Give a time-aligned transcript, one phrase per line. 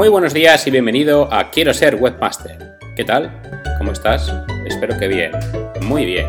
[0.00, 2.78] Muy buenos días y bienvenido a Quiero ser webmaster.
[2.96, 3.30] ¿Qué tal?
[3.76, 4.32] ¿Cómo estás?
[4.64, 5.30] Espero que bien.
[5.82, 6.24] Muy bien.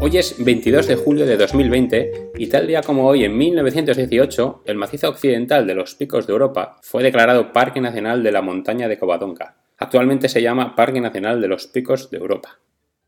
[0.00, 4.74] Hoy es 22 de julio de 2020 y tal día como hoy en 1918, el
[4.74, 8.98] macizo occidental de los picos de Europa fue declarado Parque Nacional de la Montaña de
[8.98, 9.58] Covadonga.
[9.78, 12.58] Actualmente se llama Parque Nacional de los Picos de Europa.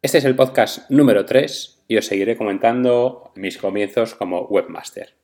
[0.00, 5.14] Este es el podcast número 3 y os seguiré comentando mis comienzos como webmaster.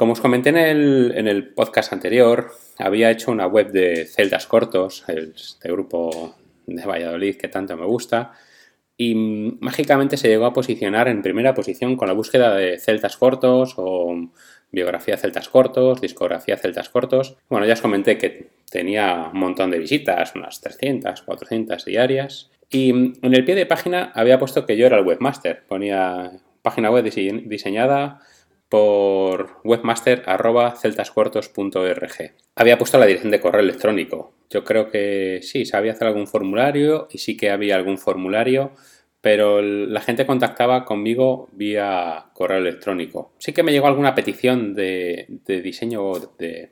[0.00, 0.56] Como os comenté en
[1.28, 6.34] el, podcast anterior, había hecho una web de celdas cortos, el, este grupo
[6.66, 8.32] de Valladolid que tanto me gusta,
[8.96, 9.14] y
[9.60, 14.14] mágicamente se llegó a posicionar en primera posición con la búsqueda de celtas cortos o
[14.70, 17.36] biografía celtas cortos, discografía celtas cortos.
[17.48, 22.50] Bueno, ya os comenté que tenía un montón de visitas, unas 300, 400 diarias.
[22.68, 25.64] Y en el pie de página había puesto que yo era el webmaster.
[25.66, 28.20] Ponía página web diseñada
[28.70, 32.32] por webmaster.celtascortos.org.
[32.54, 34.32] Había puesto la dirección de correo electrónico.
[34.48, 38.72] Yo creo que sí, sabía hacer algún formulario y sí que había algún formulario,
[39.20, 43.32] pero la gente contactaba conmigo vía correo electrónico.
[43.38, 46.12] Sí que me llegó alguna petición de, diseño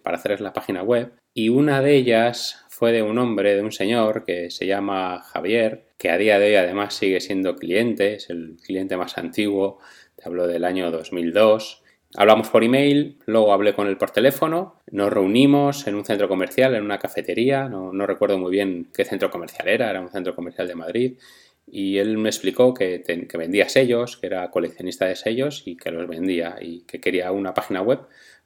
[0.02, 3.72] para hacer la página web y una de ellas fue de un hombre, de un
[3.72, 8.30] señor que se llama Javier, que a día de hoy además sigue siendo cliente, es
[8.30, 9.80] el cliente más antiguo,
[10.14, 11.82] te hablo del año 2002
[12.16, 16.74] Hablamos por email, luego hablé con él por teléfono, nos reunimos en un centro comercial,
[16.74, 20.66] en una cafetería, no, recuerdo muy bien qué centro comercial era, era un centro comercial
[20.68, 21.18] de Madrid,
[21.66, 25.90] y él me explicó que, que, vendía sellos, que era coleccionista de sellos y que
[25.90, 28.00] los vendía y que quería una página web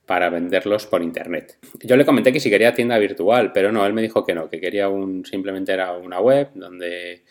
[0.06, 1.56] para venderlos por internet.
[1.84, 4.50] Yo le comenté que si quería tienda virtual, pero no, él me dijo que no,
[4.50, 7.22] que quería un simplemente era una web donde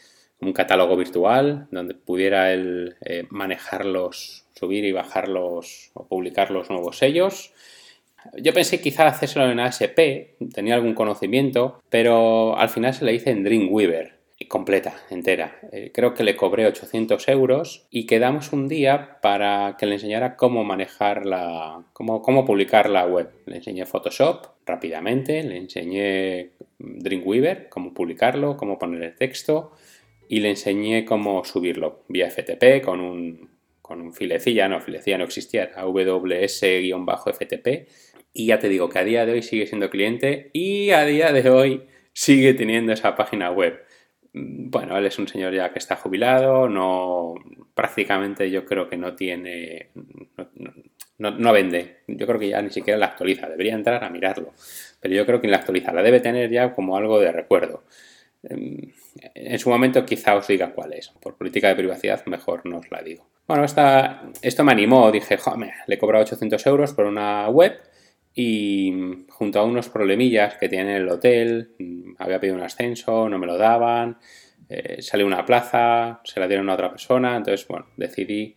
[0.42, 6.98] un catálogo virtual donde pudiera él eh, manejarlos, subir y bajarlos o publicar los nuevos
[6.98, 7.54] sellos.
[8.38, 13.32] Yo pensé quizá hacérselo en ASP, tenía algún conocimiento, pero al final se le hice
[13.32, 15.60] en Dreamweaver, completa, entera.
[15.72, 20.36] Eh, creo que le cobré 800 euros y quedamos un día para que le enseñara
[20.36, 23.32] cómo manejar la, cómo, cómo publicar la web.
[23.46, 29.72] Le enseñé Photoshop rápidamente, le enseñé Dreamweaver, cómo publicarlo, cómo poner el texto
[30.32, 33.50] y le enseñé cómo subirlo vía FTP con un,
[33.82, 37.68] con un filecilla, no, filecilla no existía, era WS-FTP.
[38.32, 41.34] Y ya te digo que a día de hoy sigue siendo cliente y a día
[41.34, 41.84] de hoy
[42.14, 43.84] sigue teniendo esa página web.
[44.32, 47.34] Bueno, él es un señor ya que está jubilado, no
[47.74, 49.90] prácticamente yo creo que no tiene,
[51.18, 52.04] no, no, vende.
[52.08, 54.54] Yo creo que ya ni siquiera la actualiza, debería entrar a mirarlo,
[55.02, 57.84] pero yo creo que la actualiza, la debe tener ya como algo de recuerdo.
[58.44, 58.92] Em,
[59.36, 61.10] en su momento quizá os diga cuál es.
[61.22, 63.28] Por política de privacidad mejor no os la digo.
[63.48, 65.12] Bueno, esto me animó.
[65.12, 67.80] Dije, joder, le he cobrado 800 euros por una web
[68.34, 71.72] y junto a unos problemillas que tiene el hotel,
[72.18, 74.18] había pedido un ascenso, no me lo daban,
[74.70, 78.56] eh, salió una plaza, se la dieron a otra persona, entonces, bueno, decidí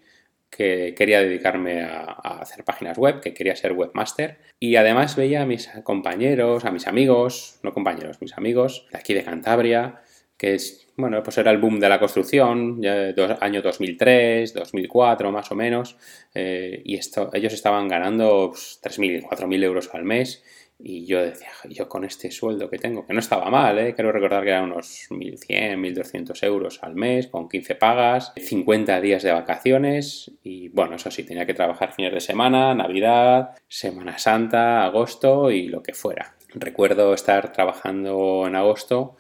[0.55, 4.39] que quería dedicarme a, hacer páginas web, que quería ser webmaster.
[4.61, 9.15] Y además veía a mis compañeros, a mis amigos, no compañeros, mis amigos de aquí
[9.15, 10.03] de Cantabria,
[10.37, 15.51] que es, bueno, pues era el boom de la construcción, ya año 2003, 2004 más
[15.51, 15.97] o menos,
[16.35, 20.45] eh, y esto, ellos estaban ganando pues, 3.000, 4.000 euros al mes
[20.79, 23.95] y yo decía, yo con este sueldo que tengo, que no estaba mal, ¿eh?
[23.95, 29.23] quiero recordar que eran unos 1.100, 1.200 euros al mes, con 15 pagas, 50 días
[29.23, 34.85] de vacaciones y bueno, eso sí, tenía que trabajar fines de semana, Navidad, Semana Santa,
[34.85, 36.35] agosto y lo que fuera.
[36.55, 39.17] Recuerdo estar trabajando en agosto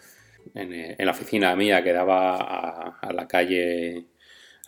[0.54, 4.06] en, eh, la oficina mía que daba a la calle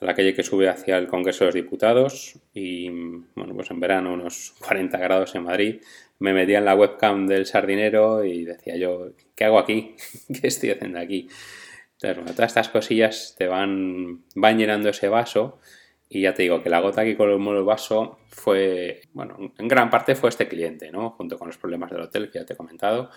[0.00, 3.80] a la calle que sube hacia el Congreso de los Diputados y bueno, pues en
[3.80, 5.80] verano unos 40 grados en Madrid,
[6.18, 9.96] me metía en la webcam del sardinero y decía yo, ¿qué hago aquí?
[10.40, 11.28] ¿Qué estoy haciendo aquí?
[11.94, 15.58] Entonces, bueno, todas estas cosillas te van, van llenando ese vaso
[16.08, 19.90] y ya te digo que la gota que colmó el vaso fue, bueno, en gran
[19.90, 21.10] parte fue este cliente, ¿no?
[21.10, 23.10] Junto con los problemas del hotel que ya te he comentado.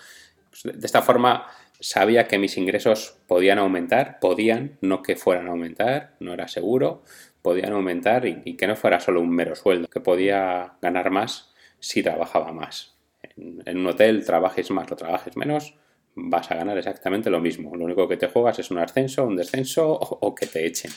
[0.50, 1.46] Pues de esta forma
[1.78, 7.04] sabía que mis ingresos podían aumentar, podían, no que fueran a aumentar, no era seguro,
[7.42, 11.49] podían aumentar y, que no fuera solo un mero sueldo, que podía ganar más
[11.80, 12.94] si trabajaba más.
[13.36, 15.74] En, un hotel trabajes más o trabajes menos,
[16.14, 17.74] vas a ganar exactamente lo mismo.
[17.74, 20.92] Lo único que te juegas es un ascenso, un descenso o que te echen.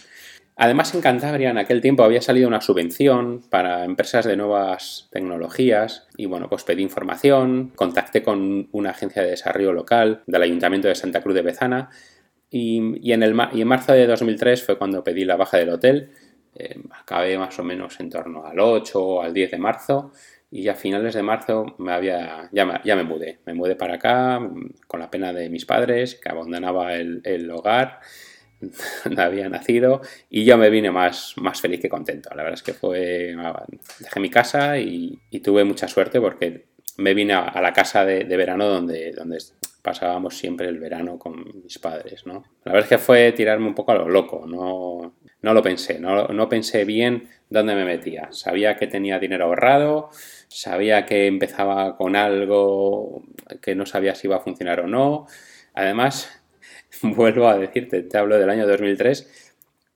[0.55, 6.07] Además, en Cantabria en aquel tiempo había salido una subvención para empresas de nuevas tecnologías
[6.15, 10.95] y bueno, pues pedí información, contacté con una agencia de desarrollo local del Ayuntamiento de
[10.95, 11.89] Santa Cruz de Bezana
[12.51, 16.11] y, en, el, y en marzo de 2003 fue cuando pedí la baja del hotel.
[16.53, 20.11] Eh, acabé más o menos en torno al 8 o al 10 de marzo
[20.55, 23.39] y a finales de marzo me había, ya, me, ya me mudé.
[23.47, 24.39] Me mudé para acá
[24.85, 28.01] con la pena de mis padres, que abandonaba el, el hogar
[29.03, 32.29] donde había nacido y yo me vine más, más feliz que contento.
[32.35, 33.35] La verdad es que fue,
[33.99, 36.67] dejé mi casa y, tuve mucha suerte porque
[36.97, 39.39] me vine a, la casa de, verano donde, donde
[39.81, 42.43] pasábamos siempre el verano con mis padres, ¿no?
[42.63, 45.99] La verdad es que fue tirarme un poco a lo loco, no, no lo pensé,
[45.99, 48.29] no, no pensé bien dónde me metía.
[48.31, 50.09] Sabía que tenía dinero ahorrado,
[50.53, 53.23] sabía que empezaba con algo
[53.61, 55.27] que no sabía si iba a funcionar o no.
[55.73, 56.29] Además,
[57.01, 59.53] vuelvo a decirte, te hablo del año 2003,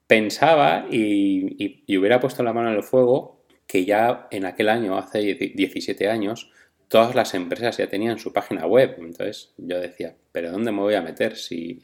[0.08, 5.20] pensaba y, hubiera puesto la mano en el fuego que ya en aquel año, hace
[5.20, 6.50] 17 años,
[6.88, 8.96] todas las empresas ya tenían su página web.
[8.98, 11.82] Entonces yo decía, ¿pero dónde me voy a meter si,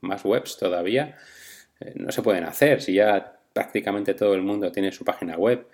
[0.00, 1.18] más webs todavía
[1.80, 2.80] eh, no se pueden hacer?
[2.80, 5.66] Si ya prácticamente todo el mundo tiene su página web.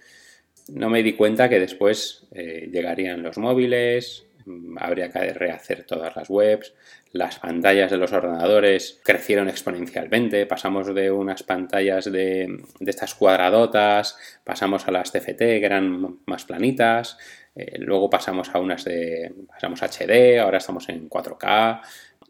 [0.69, 6.15] No me di cuenta que después eh, llegarían los móviles, Mm, habría que rehacer todas
[6.15, 6.73] las webs,
[7.11, 14.87] las pantallas de los ordenadores crecieron exponencialmente, pasamos de unas pantallas de, estas cuadradotas, pasamos
[14.87, 17.19] a las CFT que eran más planitas,
[17.57, 21.81] eh, luego pasamos a unas de pasamos a HD, ahora estamos en 4K.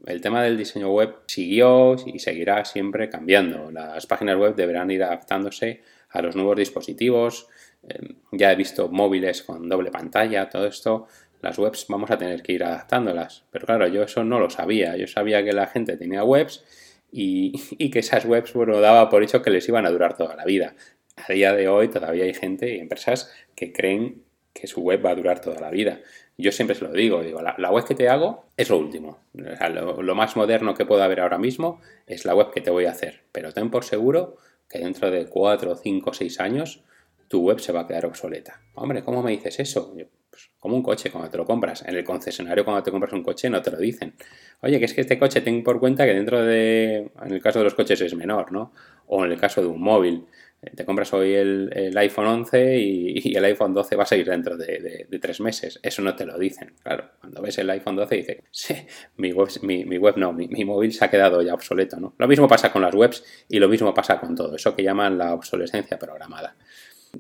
[0.07, 3.71] El tema del diseño web siguió y seguirá siempre cambiando.
[3.71, 7.49] Las páginas web deberán ir adaptándose a los nuevos dispositivos.
[7.89, 11.07] Eh, ya he visto móviles con doble pantalla, todo esto
[11.47, 13.45] las webs vamos a tener que ir adaptándolas.
[13.51, 14.97] Pero claro, yo eso no lo sabía.
[14.97, 16.65] Yo sabía que la gente tenía webs
[17.13, 20.45] y, que esas webs, bueno, daba por hecho que les iban a durar toda la
[20.45, 20.75] vida.
[21.17, 24.23] A día de hoy todavía hay gente y empresas que creen
[24.53, 26.01] que su web va a durar toda la vida.
[26.39, 29.21] Yo siempre se lo digo, digo, la, web que te hago es lo último.
[29.33, 32.85] lo, lo, más moderno que pueda haber ahora mismo es la web que te voy
[32.85, 33.23] a hacer.
[33.33, 34.37] Pero ten por seguro
[34.69, 36.85] que dentro de 4, 5, 6 años
[37.29, 38.61] tu web se va a quedar obsoleta.
[38.75, 39.95] Hombre, ¿cómo me dices eso?
[40.37, 41.83] Pues, como un coche cuando te lo compras.
[41.87, 44.15] En el concesionario cuando te compras un coche no te lo dicen.
[44.61, 47.61] Oye, que es que este coche ten por cuenta que dentro de, en el caso
[47.61, 48.73] de los coches es menor, ¿no?
[49.07, 50.27] O en el caso de un móvil.
[50.63, 54.57] Eh, te compras hoy el, iPhone 11 y, el iPhone 12 va a salir dentro
[54.57, 55.79] de, tres meses.
[55.83, 56.75] Eso no te lo dicen.
[56.83, 58.75] Claro, cuando ves el iPhone 12 dices, sí,
[59.17, 62.15] mi web, mi, web no, mi, móvil se ha quedado ya obsoleto, ¿no?
[62.19, 64.57] Lo mismo pasa con las webs y lo mismo pasa con todo.
[64.57, 66.57] Eso que llaman la obsolescencia programada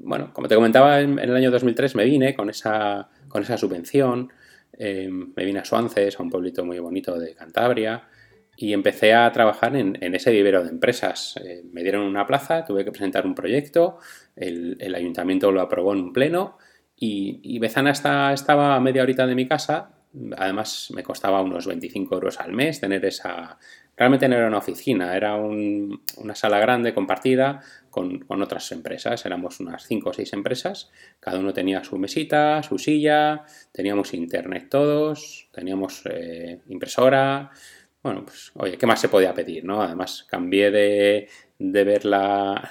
[0.02, 4.32] bueno, como te comentaba, en, el año 2003 me vine con esa, con esa subvención,
[4.78, 8.08] eh, me vine a Suances, a un pueblito muy bonito de Cantabria,
[8.56, 11.34] y empecé a trabajar en, ese vivero de empresas.
[11.44, 13.98] Eh, me dieron una plaza, tuve que presentar un proyecto,
[14.34, 16.58] el, ayuntamiento lo aprobó en un pleno,
[16.98, 19.90] y, Bezana estaba a media horita de mi casa,
[20.36, 23.58] además me costaba unos 25 euros al mes tener esa,
[23.96, 29.24] Realmente no era una oficina, era una sala grande compartida con, otras empresas.
[29.24, 34.68] Éramos unas 5 o 6 empresas, cada uno tenía su mesita, su silla, teníamos internet
[34.70, 37.50] todos, teníamos eh, impresora.
[38.02, 39.64] Bueno, pues oye, ¿qué más se podía pedir?
[39.68, 41.28] Además, cambié de,
[41.58, 42.70] ver la,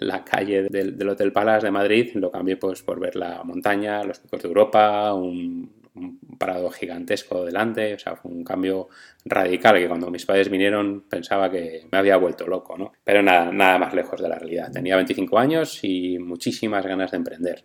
[0.24, 4.42] calle del, Hotel Palace de Madrid, lo cambié pues, por ver la montaña, los picos
[4.42, 8.88] de Europa, un, un parado gigantesco delante, o sea, fue un cambio
[9.24, 12.92] radical que cuando mis padres vinieron pensaba que me había vuelto loco, ¿no?
[13.04, 14.72] Pero nada, nada más lejos de la realidad.
[14.72, 17.64] Tenía 25 años y muchísimas ganas de emprender.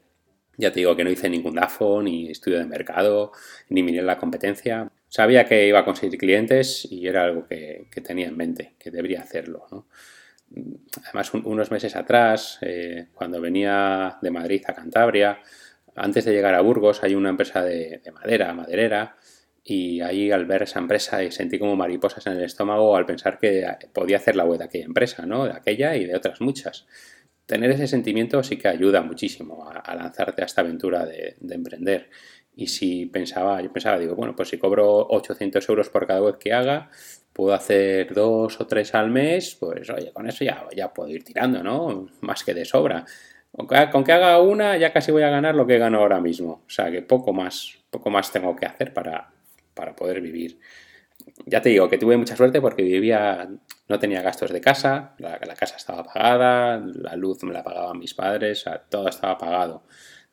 [0.57, 3.31] Ya te digo que no hice ningún DAFO, ni estudio de mercado,
[3.69, 4.91] ni miré la competencia.
[5.07, 9.21] Sabía que iba a conseguir clientes y era algo que, tenía en mente, que debería
[9.21, 9.87] hacerlo, ¿no?
[11.03, 15.39] Además, unos meses atrás, eh, cuando venía de Madrid a Cantabria,
[15.97, 19.17] antes de llegar a Burgos hay una empresa de, madera, maderera,
[19.63, 23.37] y ahí al ver esa empresa y sentí como mariposas en el estómago al pensar
[23.37, 25.45] que podía hacer la web de aquella empresa, ¿no?
[25.45, 26.87] De aquella y de otras muchas.
[27.45, 32.09] Tener ese sentimiento sí que ayuda muchísimo a, lanzarte a esta aventura de, emprender.
[32.55, 36.37] Y si pensaba, yo pensaba, digo, bueno, pues si cobro 800 euros por cada web
[36.37, 36.89] que haga,
[37.33, 41.23] puedo hacer dos o tres al mes, pues oye, con eso ya, ya puedo ir
[41.23, 42.07] tirando, ¿no?
[42.21, 43.05] Más que de sobra.
[43.51, 46.63] Con que haga una ya casi voy a ganar lo que gano ahora mismo.
[46.67, 49.31] O sea que poco más, poco más tengo que hacer para,
[49.95, 50.59] poder vivir.
[51.45, 53.49] Ya te digo que tuve mucha suerte porque vivía,
[53.87, 58.13] no tenía gastos de casa, la, casa estaba pagada, la luz me la pagaban mis
[58.13, 59.83] padres, todo estaba pagado.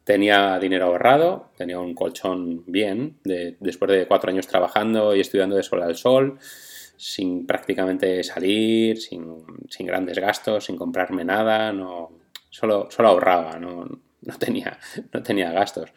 [0.05, 5.63] Tenía dinero ahorrado, tenía un colchón bien, después de cuatro años trabajando y estudiando de
[5.63, 6.39] sol al sol,
[6.97, 12.11] sin prácticamente salir, sin, sin grandes gastos, sin comprarme nada, no,
[12.55, 13.89] solo, solo ahorraba, no,
[14.39, 14.79] tenía,
[15.13, 15.93] no tenía gastos.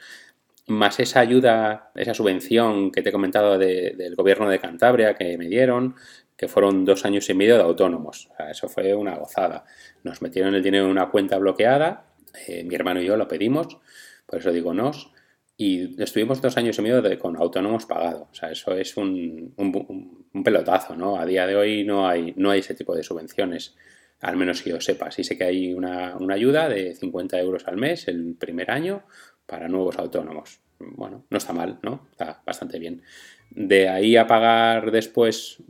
[0.65, 5.47] Más esa ayuda, esa subvención que te he comentado del gobierno de Cantabria que me
[5.47, 5.95] dieron,
[6.35, 8.29] que fueron dos años y medio de autónomos.
[8.49, 9.65] eso fue una gozada.
[10.03, 12.07] Nos metieron el dinero en una cuenta bloqueada,
[12.47, 13.77] eh, mi hermano y yo lo pedimos,
[14.25, 15.11] por eso digo nos,
[15.55, 18.27] Y estuvimos dos años y medio con autónomos pagados.
[18.43, 21.19] Eso es un, un, pelotazo, ¿no?
[21.19, 23.75] A día de hoy no hay, no hay ese tipo de subvenciones,
[24.21, 25.11] al menos que yo sepa.
[25.11, 29.03] Sí sé que hay una, una ayuda de 50 euros al mes el primer año
[29.45, 30.59] para nuevos autónomos.
[30.79, 32.07] Bueno, no está mal, ¿no?
[32.11, 33.01] Está bastante bien.
[33.49, 35.63] De ahí a pagar después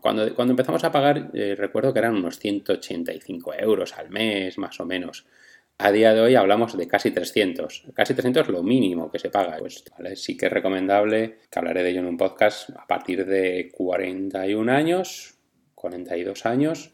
[0.00, 4.78] cuando, cuando, empezamos a pagar, eh, recuerdo que eran unos 185 euros al mes, más
[4.80, 5.26] o menos.
[5.78, 7.84] A día de hoy hablamos de casi 300.
[7.94, 9.56] Casi 300 es lo mínimo que se paga.
[9.58, 9.84] Pues
[10.16, 14.72] sí que es recomendable, que hablaré de ello en un podcast, a partir de 41
[14.72, 15.38] años,
[15.74, 16.92] 42 años,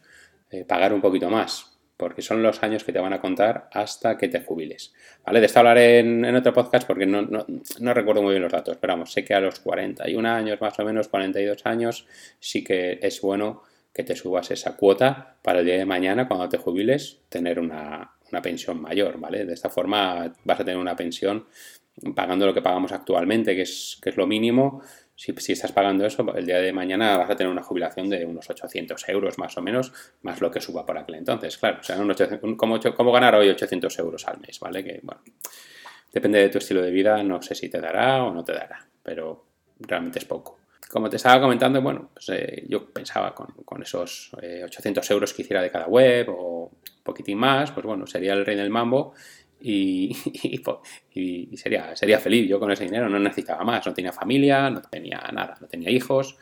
[0.54, 4.18] eh, pagar un poquito más porque son los años que te van a contar hasta
[4.18, 4.92] que te jubiles.
[5.25, 5.40] ¿Vale?
[5.40, 8.94] De esto hablaré en, otro podcast porque no, no, recuerdo muy bien los datos, pero
[8.94, 12.06] vamos, sé que a los 41 años, más o menos 42 años,
[12.40, 16.49] sí que es bueno que te subas esa cuota para el día de mañana, cuando
[16.49, 19.44] te jubiles, tener una, una pensión mayor, ¿vale?
[19.44, 21.46] De esta forma vas a tener una pensión
[22.14, 24.82] pagando lo que pagamos actualmente, que es, que es lo mínimo,
[25.16, 28.50] si, estás pagando eso, el día de mañana vas a tener una jubilación de unos
[28.50, 29.92] 800 euros más o menos,
[30.23, 31.56] más lo que suba por aquel entonces.
[31.56, 31.97] Claro, o sea,
[32.56, 34.59] ¿cómo, ganar hoy 800 euros al mes?
[34.59, 34.83] ¿Vale?
[34.83, 35.23] Que, bueno,
[36.12, 38.87] depende de tu estilo de vida, no sé si te dará o no te dará,
[39.02, 39.44] pero
[39.78, 40.59] realmente es poco.
[40.90, 45.42] Como te estaba comentando, bueno, pues, eh, yo pensaba con, esos 800 eh, euros que
[45.42, 49.14] hiciera de cada web o un poquitín más, pues bueno, sería el rey del mambo
[49.66, 50.14] y,
[51.14, 52.49] y, sería, sería feliz.
[52.49, 55.90] Yo con ese dinero no necesitaba más, no tenía familia, no tenía nada, no tenía
[55.90, 56.37] hijos.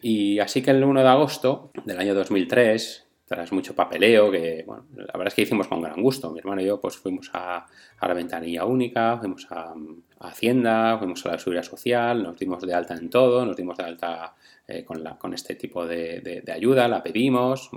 [0.00, 4.84] Y así que el 1 de agosto del año 2003, tras mucho papeleo, que bueno,
[4.94, 6.30] la verdad es que hicimos con gran gusto.
[6.30, 7.66] Mi hermano y yo pues fuimos a,
[7.98, 9.74] a la ventanilla única, fuimos a,
[10.20, 13.84] Hacienda, fuimos a la seguridad social, nos dimos de alta en todo, nos dimos de
[13.84, 14.34] alta
[14.66, 17.68] eh, con, la, con este tipo de, de, ayuda, la pedimos,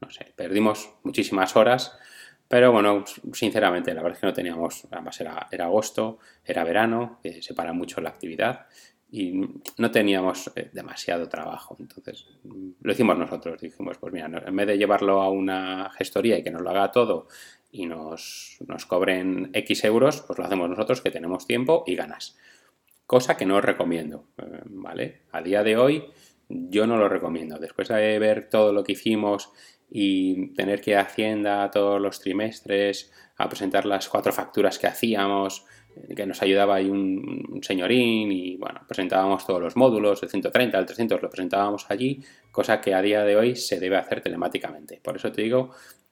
[0.00, 1.98] no sé, perdimos muchísimas horas
[2.50, 7.40] pero bueno, sinceramente, la verdad es que no teníamos, además era, agosto, era verano, que
[7.42, 8.66] se para mucho la actividad
[9.08, 9.40] y
[9.78, 11.76] no teníamos eh, demasiado trabajo.
[11.78, 13.60] Entonces, lo hicimos nosotros.
[13.60, 16.90] Dijimos, pues mira, en vez de llevarlo a una gestoría y que nos lo haga
[16.90, 17.28] todo
[17.70, 22.36] y nos, nos cobren X euros, pues lo hacemos nosotros que tenemos tiempo y ganas.
[23.06, 25.22] Cosa que no os recomiendo, eh, ¿vale?
[25.30, 26.04] A día de hoy
[26.48, 27.60] yo no lo recomiendo.
[27.60, 29.52] Después de ver todo lo que hicimos
[29.90, 34.86] y tener que ir a Hacienda todos los trimestres a presentar las cuatro facturas que
[34.86, 35.64] hacíamos,
[35.96, 40.78] eh, que nos ayudaba ahí un, señorín y bueno, presentábamos todos los módulos, el 130,
[40.78, 45.00] el 300, lo presentábamos allí, cosa que a día de hoy se debe hacer telemáticamente.
[45.02, 45.70] Por eso te digo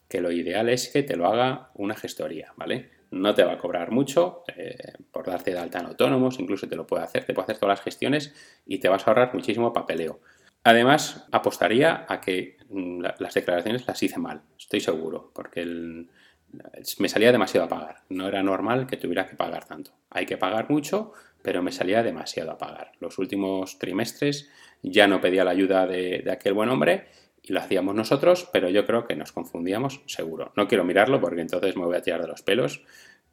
[0.09, 2.91] que lo ideal es que te lo haga una gestoría, ¿vale?
[3.11, 6.77] No te va a cobrar mucho eh, por darte de alta en autónomos, incluso te
[6.77, 8.35] lo puede hacer, te puede hacer todas las gestiones
[8.67, 10.21] y te vas a ahorrar muchísimo papeleo.
[10.69, 17.33] Además, apostaría a que mm, las declaraciones las hice mal, estoy seguro, porque me salía
[17.33, 18.03] demasiado a pagar.
[18.11, 19.93] No era normal que tuviera que pagar tanto.
[20.11, 22.93] Hay que pagar mucho, pero me salía demasiado a pagar.
[23.01, 24.51] Los últimos trimestres
[24.83, 27.07] ya no pedía la ayuda de, aquel buen hombre
[27.43, 30.53] y lo hacíamos nosotros, pero yo creo que nos confundíamos seguro.
[30.55, 32.83] No quiero mirarlo porque entonces me voy a tirar de los pelos,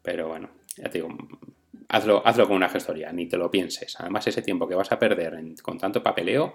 [0.01, 1.09] pero bueno, ya te digo,
[1.89, 3.99] hazlo, hazlo con una gestoría, ni te lo pienses.
[3.99, 6.53] Además, ese tiempo que vas a perder con tanto papeleo,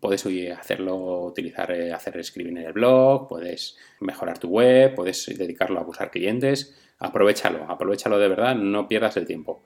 [0.00, 5.80] Puedes hacerlo, utilizar, eh, hacer escribir en el blog, puedes mejorar tu web, puedes dedicarlo
[5.80, 6.74] a buscar clientes.
[6.98, 9.64] Aprovechalo, aprovechalo de verdad, no pierdas el tiempo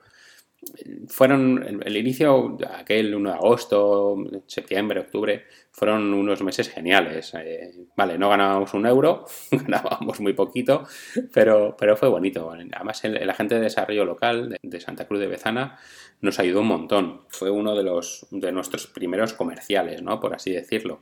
[1.07, 4.15] fueron el, inicio, aquel 1 de agosto,
[4.45, 7.33] septiembre, octubre, fueron unos meses geniales.
[7.35, 10.85] Eh, vale, no ganábamos un euro, ganábamos muy poquito,
[11.33, 12.51] pero, pero fue bonito.
[12.51, 15.77] Además, el, agente de desarrollo local de, Santa Cruz de Bezana
[16.21, 17.21] nos ayudó un montón.
[17.29, 20.19] Fue uno de, los, de nuestros primeros comerciales, ¿no?
[20.19, 21.01] por así decirlo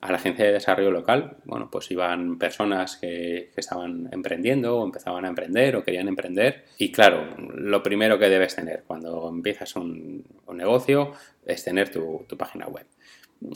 [0.00, 5.26] a la agencia de desarrollo local, bueno, pues iban personas que, estaban emprendiendo o empezaban
[5.26, 6.64] a emprender o querían emprender.
[6.78, 11.12] Y claro, lo primero que debes tener cuando empiezas un, negocio
[11.44, 12.86] es tener tu, página web.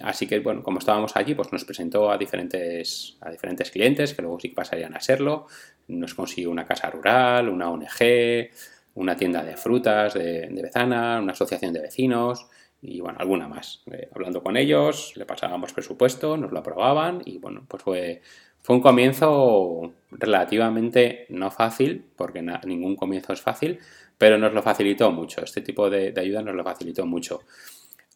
[0.02, 4.22] Así que, bueno, como estábamos allí, pues nos presentó a diferentes, a diferentes clientes que
[4.22, 5.46] luego sí pasarían a serlo.
[5.88, 8.50] Nos consiguió una casa rural, una ONG,
[8.94, 12.48] una tienda de frutas de, de Bezana, una asociación de vecinos
[12.86, 13.82] y bueno, alguna más.
[13.90, 18.22] Eh, hablando con ellos, le pasábamos presupuesto, nos lo aprobaban y bueno, pues fue,
[18.60, 23.78] fue un comienzo relativamente no fácil, porque ningún comienzo es fácil,
[24.18, 25.42] pero nos lo facilitó mucho.
[25.42, 27.44] Este tipo de, de, ayuda nos lo facilitó mucho.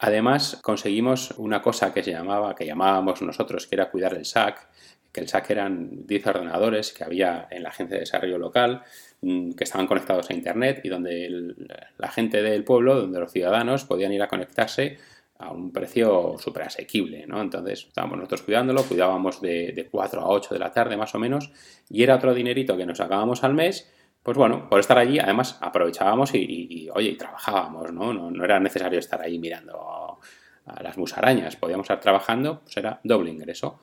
[0.01, 4.69] Además, conseguimos una cosa que se llamaba, que llamábamos nosotros, que era cuidar el SAC,
[5.11, 8.83] que el SAC eran 10 ordenadores que había en la agencia de desarrollo local
[9.21, 11.55] que estaban conectados a Internet y donde
[11.99, 14.99] la gente del pueblo, donde los ciudadanos podían ir a conectarse
[15.39, 17.41] a un precio súper asequible, ¿no?
[17.41, 21.19] Entonces estábamos nosotros cuidándolo, cuidábamos de, de, 4 a 8 de la tarde más o
[21.19, 21.53] menos
[21.89, 23.93] y era otro dinerito que nos sacábamos al mes
[24.29, 28.13] pues bueno, por estar allí, además aprovechábamos y, oye, trabajábamos, ¿no?
[28.13, 28.31] ¿no?
[28.31, 28.45] ¿no?
[28.45, 30.19] era necesario estar ahí mirando
[30.67, 33.81] a las musarañas, podíamos estar trabajando, pues era doble ingreso.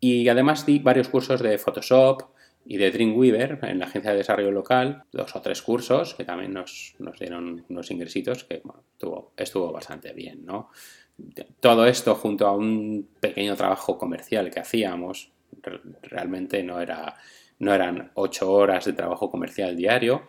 [0.00, 2.22] Y además di varios cursos de Photoshop
[2.64, 6.52] y de Dreamweaver en la agencia de desarrollo local, dos o tres cursos que también
[6.52, 10.70] nos, dieron unos ingresitos que estuvo, estuvo bastante bien, ¿no?
[11.60, 15.30] Todo esto junto a un pequeño trabajo comercial que hacíamos,
[16.02, 17.16] realmente no era
[17.62, 20.22] no eran ocho horas de trabajo comercial diario,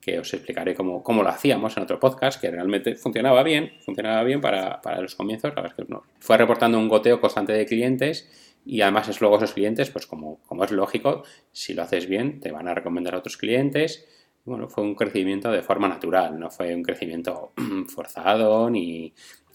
[0.00, 4.40] que os explicaré cómo, lo hacíamos en otro podcast, que realmente funcionaba bien, funcionaba bien
[4.40, 6.02] para, los comienzos, la verdad es que no.
[6.18, 10.40] Fue reportando un goteo constante de clientes y además es luego esos clientes, pues como,
[10.46, 14.06] como es lógico, si lo haces bien, te van a recomendar a otros clientes.
[14.44, 17.52] Bueno, fue un crecimiento de forma natural, no fue un crecimiento
[17.88, 19.12] forzado ni,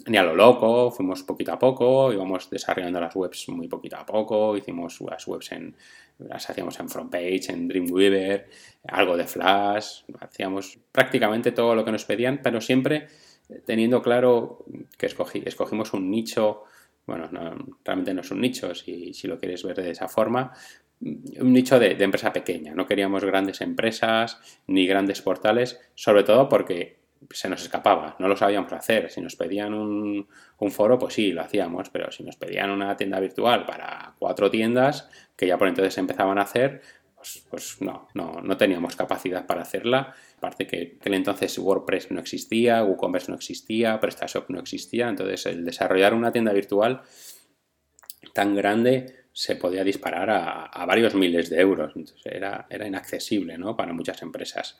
[0.07, 4.05] ni a lo loco, fuimos poquito a poco, íbamos desarrollando las webs muy poquito a
[4.05, 5.75] poco, hicimos las webs en,
[6.19, 8.47] las hacíamos en FrontPage, en Dreamweaver,
[8.87, 13.07] algo de Flash, hacíamos prácticamente todo lo que nos pedían, pero siempre
[13.65, 14.65] teniendo claro
[14.97, 16.63] que escogí, escogimos un nicho,
[17.05, 17.29] bueno,
[17.83, 20.53] realmente no es un nicho, si, lo quieres ver de esa forma,
[21.01, 22.73] un nicho de, de, empresa pequeña.
[22.73, 28.35] No queríamos grandes empresas ni grandes portales, sobre todo porque se nos escapaba, no lo
[28.35, 29.09] sabíamos hacer.
[29.09, 30.27] Si nos pedían un,
[30.69, 35.09] foro, pues sí, lo hacíamos, pero si nos pedían una tienda virtual para cuatro tiendas,
[35.35, 36.81] que ya por entonces empezaban a hacer,
[37.25, 40.13] pues, pues no, no, no, teníamos capacidad para hacerla.
[40.37, 45.65] Aparte que, que entonces WordPress no existía, WooCommerce no existía, PrestaShop no existía, entonces el
[45.65, 47.01] desarrollar una tienda virtual
[48.33, 51.93] tan grande se podía disparar a, varios miles de euros.
[52.23, 53.75] Era, era inaccesible ¿no?
[53.75, 54.79] para muchas empresas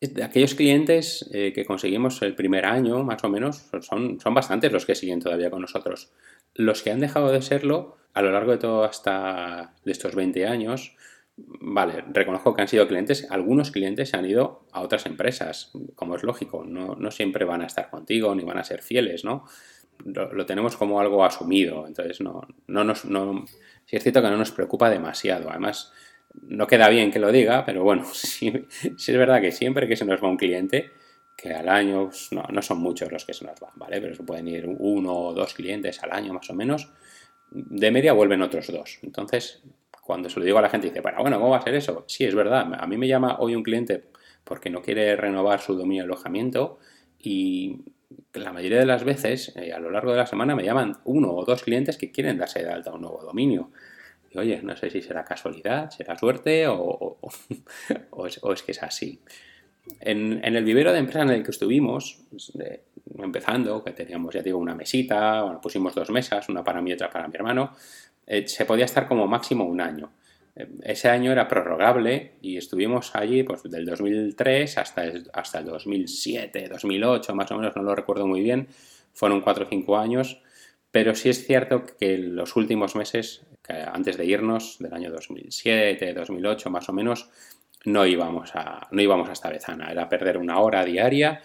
[0.00, 4.72] de aquellos clientes eh, que conseguimos el primer año, más o menos, son, son bastantes
[4.72, 6.12] los que siguen todavía con nosotros.
[6.54, 10.46] Los que han dejado de serlo a lo largo de todo hasta de estos 20
[10.46, 10.96] años,
[11.36, 16.16] vale, reconozco que han sido clientes, algunos clientes se han ido a otras empresas, como
[16.16, 19.44] es lógico, no, no siempre van a estar contigo ni van a ser fieles, ¿no?
[20.04, 23.44] Lo, tenemos como algo asumido, entonces no, no nos, no,
[23.84, 25.92] sí es cierto que no nos preocupa demasiado, además
[26.42, 30.04] no queda bien que lo diga, pero bueno, sí, es verdad que siempre que se
[30.04, 30.90] nos va un cliente,
[31.36, 34.00] que al año, pues, no, no, son muchos los que se nos van, ¿vale?
[34.00, 36.92] Pero se pueden ir uno o dos clientes al año más o menos,
[37.50, 38.98] de media vuelven otros dos.
[39.02, 39.62] Entonces,
[40.04, 42.04] cuando se lo digo a la gente, dice, bueno, bueno, ¿cómo va a ser eso?
[42.06, 44.04] Sí, es verdad, a mí me llama hoy un cliente
[44.44, 46.78] porque no quiere renovar su dominio de alojamiento
[47.18, 47.78] y
[48.34, 51.32] la mayoría de las veces, eh, a lo largo de la semana, me llaman uno
[51.32, 53.70] o dos clientes que quieren darse de alta un nuevo dominio
[54.38, 57.18] oye, no sé si será casualidad, será suerte o,
[58.26, 59.20] es, que es así.
[60.00, 62.52] En, el vivero de empresa en el que estuvimos, pues,
[63.18, 66.94] empezando, que teníamos, ya digo, una mesita, bueno, pusimos dos mesas, una para mí y
[66.94, 67.76] otra para mi hermano,
[68.26, 70.12] eh, se podía estar como máximo un año.
[70.56, 75.66] Eh, ese año era prorrogable y estuvimos allí pues, del 2003 hasta el, hasta el
[75.66, 78.68] 2007, 2008, más o menos, no lo recuerdo muy bien,
[79.12, 80.40] fueron cuatro o cinco años,
[80.90, 86.70] pero sí es cierto que los últimos meses antes de irnos, del año 2007, 2008
[86.70, 87.30] más o menos,
[87.84, 91.40] no íbamos a, no íbamos a esta Bezana, era perder una hora diaria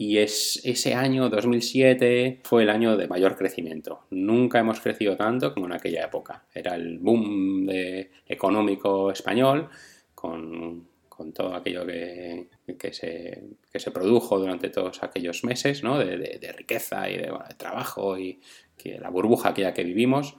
[0.00, 4.06] y es, ese año 2007 fue el año de mayor crecimiento.
[4.08, 6.46] Nunca hemos crecido tanto como en aquella época.
[6.54, 7.68] Era el boom
[8.26, 9.68] económico español
[10.14, 10.88] con,
[11.34, 12.48] todo aquello que,
[12.94, 13.42] se,
[13.74, 15.98] se, produjo durante todos aquellos meses ¿no?
[15.98, 18.40] de, riqueza y de, trabajo y
[18.78, 20.34] que la burbuja aquella que vivimos.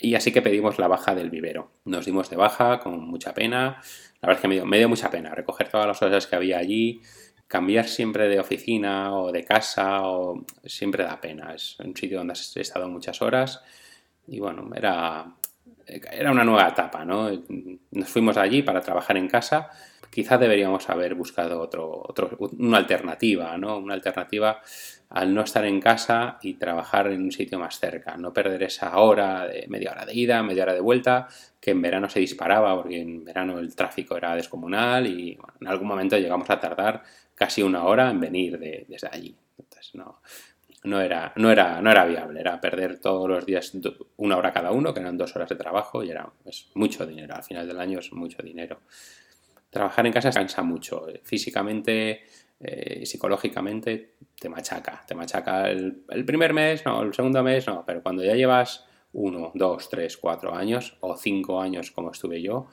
[0.00, 1.70] Y así que pedimos la baja del vivero.
[1.86, 3.80] Nos dimos de baja con mucha pena.
[4.20, 6.36] La verdad es que me dio, me dio mucha pena recoger todas las cosas que
[6.36, 7.00] había allí.
[7.52, 11.52] Cambiar siempre de oficina o de casa o siempre da pena.
[11.52, 13.60] Es un sitio donde has estado muchas horas.
[14.26, 15.26] Y bueno, era,
[15.86, 17.28] era una nueva etapa, ¿no?
[17.90, 19.68] Nos fuimos allí para trabajar en casa.
[20.10, 23.76] Quizá deberíamos haber buscado otro, otro, una alternativa, ¿no?
[23.76, 24.62] Una alternativa
[25.10, 28.96] al no estar en casa y trabajar en un sitio más cerca, no perder esa
[28.96, 31.28] hora de media hora de ida, media hora de vuelta,
[31.60, 35.86] que en verano se disparaba porque en verano el tráfico era descomunal y en algún
[35.86, 37.02] momento llegamos a tardar
[37.42, 39.34] casi una hora en venir desde allí.
[39.58, 40.20] Entonces no,
[40.84, 43.72] no, era, no, era, no era viable, era perder todos los días
[44.18, 46.30] una hora cada uno, que eran dos horas de trabajo y era
[46.74, 48.78] mucho dinero, al final del año es mucho dinero.
[49.70, 52.22] Trabajar en casa cansa mucho, físicamente
[52.60, 55.02] eh, psicológicamente te machaca.
[55.04, 59.50] Te machaca el, primer mes, no, el segundo mes, no, pero cuando ya llevas uno,
[59.54, 62.68] dos, tres, cuatro años o cinco años como estuve yo,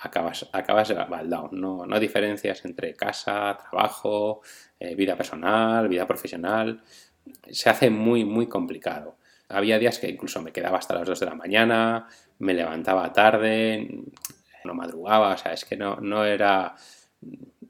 [0.00, 1.50] acabas, acabas baldado.
[1.52, 4.40] No, no diferencias entre casa, trabajo,
[4.78, 6.82] eh, vida personal, vida profesional.
[7.50, 9.18] Se hace muy, muy complicado.
[9.48, 12.06] Había días que incluso me quedaba hasta las 2 de la mañana,
[12.38, 13.88] me levantaba tarde,
[14.64, 16.76] no madrugaba, o sea, es que no, no era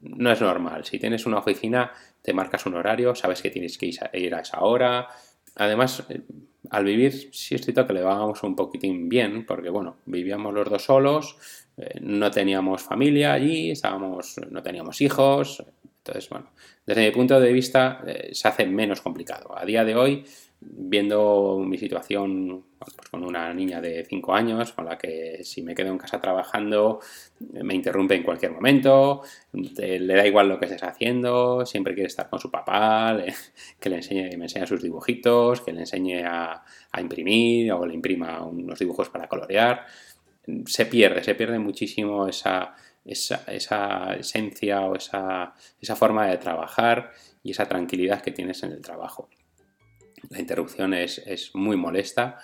[0.01, 0.85] no es normal.
[0.85, 1.91] Si tienes una oficina,
[2.21, 5.07] te marcas un horario, sabes que tienes que ir a esa hora.
[5.55, 6.21] Además, eh,
[6.69, 10.69] al vivir, sí es cierto que le vamos un poquitín bien, porque bueno, vivíamos los
[10.69, 11.37] dos solos,
[11.81, 15.63] eh, no teníamos familia allí, estábamos, no teníamos hijos.
[15.97, 16.51] Entonces, bueno,
[16.85, 19.57] desde mi punto de vista eh, se hace menos complicado.
[19.57, 20.23] A día de hoy
[20.61, 25.73] viendo mi situación pues con una niña de 5 años, con la que si me
[25.73, 26.99] quedo en casa trabajando
[27.39, 29.21] me interrumpe en cualquier momento,
[29.53, 33.17] le da igual lo que estés haciendo, siempre quiere estar con su papá,
[33.79, 36.63] que le enseñe, me enseñe sus dibujitos, que le enseñe a,
[36.99, 39.85] imprimir o le imprima unos dibujos para colorear.
[40.65, 42.75] Se pierde, se pierde muchísimo esa,
[43.05, 47.11] esa, esa esencia o esa, esa forma de trabajar
[47.43, 49.29] y esa tranquilidad que tienes en el trabajo
[50.29, 52.37] la interrupción es, muy molesta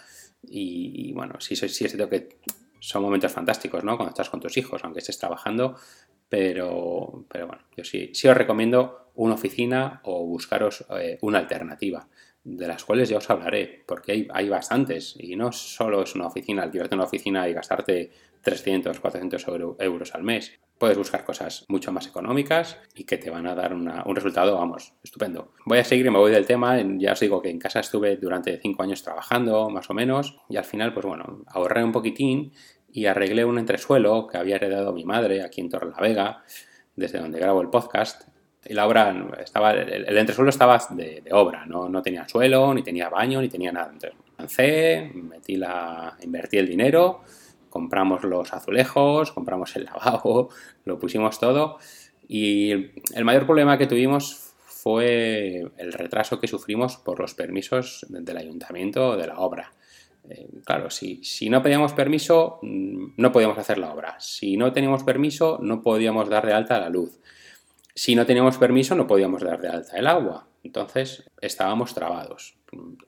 [0.43, 2.38] y, bueno, sí, sí es cierto que
[2.79, 3.97] son momentos fantásticos, ¿no?
[3.97, 5.75] Cuando estás con tus hijos, aunque estés trabajando,
[6.29, 12.07] pero, pero bueno, yo sí, sí os recomiendo una oficina o buscaros eh, una alternativa,
[12.47, 16.27] de las cuales ya os hablaré, porque hay, hay bastantes y no solo es una
[16.27, 19.45] oficina, alquilarte una oficina y gastarte 300, 400
[19.79, 20.57] euros al mes.
[20.77, 24.93] Puedes buscar cosas mucho más económicas y que te van a dar un resultado, vamos,
[25.03, 25.51] estupendo.
[25.65, 26.81] Voy a seguir y me voy del tema.
[26.97, 30.55] Ya os digo que en casa estuve durante 5 años trabajando, más o menos, y
[30.55, 32.53] al final, pues bueno, ahorré un poquitín
[32.89, 36.43] y arreglé un entresuelo que había heredado mi madre aquí en Torrelavega,
[36.95, 38.37] desde donde grabo el podcast.
[38.69, 41.89] La obra estaba, el, entresuelo estaba de, obra, ¿no?
[41.89, 43.91] no tenía suelo, ni tenía baño, ni tenía nada.
[43.93, 47.21] Entonces, lancé, metí la, invertí el dinero
[47.69, 50.49] compramos los azulejos, compramos el lavabo,
[50.86, 51.77] lo pusimos todo
[52.27, 58.38] y el mayor problema que tuvimos fue el retraso que sufrimos por los permisos del
[58.38, 59.73] ayuntamiento de la obra.
[60.30, 64.15] Eh, claro, si, si, no pedíamos permiso, mm, no podíamos hacer la obra.
[64.19, 67.19] Si no teníamos permiso, no podíamos dar de alta la luz.
[67.97, 70.47] Si no teníamos permiso, no podíamos dar de alta el agua.
[70.63, 72.55] Entonces, estábamos trabados.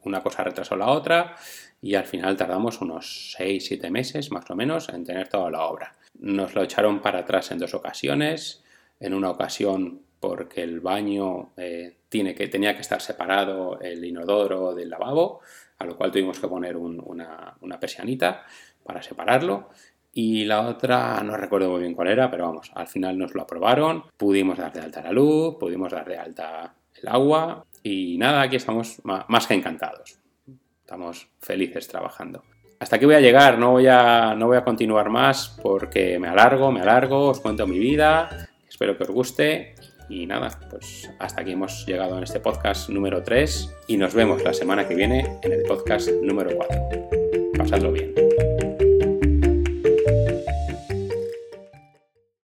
[0.02, 1.36] Una cosa retrasó la otra
[1.80, 5.96] y al final tardamos unos 6-7 meses más o menos en tener toda la obra.
[6.18, 8.64] Nos lo echaron para atrás en dos ocasiones,
[9.00, 14.74] en una ocasión porque el baño eh, tiene que, tenía que estar separado el inodoro
[14.74, 15.42] del lavabo,
[15.78, 18.44] a lo cual tuvimos que poner una, una persianita
[18.84, 19.70] para separarlo.
[20.14, 23.44] Y la otra, no recuerdo muy bien cuál era, pero vamos, al final nos lo
[23.44, 28.42] aprobaron, pudimos dar de alta la luz, pudimos dar de alta el agua y nada,
[28.42, 30.20] aquí estamos más que encantados.
[30.82, 32.44] Estamos felices trabajando.
[32.80, 36.30] Hasta aquí voy a llegar, no voy a, no voy a continuar más porque me
[36.30, 39.76] alargo, me alargo, os cuento mi vida, espero que os guste
[40.10, 44.44] y nada, pues hasta aquí hemos llegado en este podcast número 3 y nos vemos
[44.44, 47.10] la semana que viene en el podcast número 4.
[47.58, 48.14] Pasadlo bien.